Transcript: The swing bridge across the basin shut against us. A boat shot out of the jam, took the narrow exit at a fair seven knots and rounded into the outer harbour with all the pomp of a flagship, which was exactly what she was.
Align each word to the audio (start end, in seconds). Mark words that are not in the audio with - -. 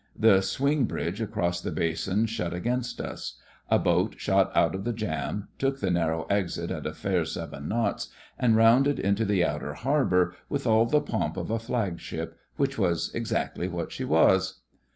The 0.17 0.41
swing 0.41 0.85
bridge 0.85 1.21
across 1.21 1.61
the 1.61 1.69
basin 1.71 2.25
shut 2.25 2.55
against 2.55 2.99
us. 2.99 3.37
A 3.69 3.77
boat 3.77 4.15
shot 4.17 4.51
out 4.57 4.73
of 4.73 4.83
the 4.83 4.93
jam, 4.93 5.49
took 5.59 5.79
the 5.79 5.91
narrow 5.91 6.23
exit 6.23 6.71
at 6.71 6.87
a 6.87 6.93
fair 6.95 7.23
seven 7.23 7.67
knots 7.67 8.07
and 8.39 8.55
rounded 8.55 8.97
into 8.97 9.25
the 9.25 9.45
outer 9.45 9.75
harbour 9.75 10.33
with 10.49 10.65
all 10.65 10.87
the 10.87 11.01
pomp 11.01 11.37
of 11.37 11.51
a 11.51 11.59
flagship, 11.59 12.35
which 12.55 12.79
was 12.79 13.11
exactly 13.13 13.67
what 13.67 13.91
she 13.91 14.03
was. 14.03 14.61